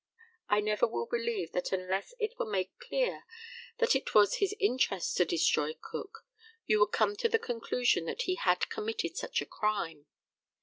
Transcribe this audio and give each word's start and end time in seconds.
I 0.49 0.61
never 0.61 0.87
will 0.87 1.05
believe 1.05 1.51
that 1.51 1.71
unless 1.71 2.15
it 2.17 2.33
were 2.39 2.49
made 2.49 2.71
clear 2.79 3.23
that 3.77 3.95
it 3.95 4.15
was 4.15 4.37
his 4.37 4.55
interest 4.59 5.15
to 5.17 5.25
destroy 5.25 5.75
Cook, 5.79 6.25
you 6.65 6.79
would 6.79 6.91
come 6.91 7.15
to 7.17 7.29
the 7.29 7.37
conclusion 7.37 8.05
that 8.05 8.23
he 8.23 8.33
had 8.33 8.67
committed 8.67 9.15
such 9.15 9.43
a 9.43 9.45
crime. 9.45 10.07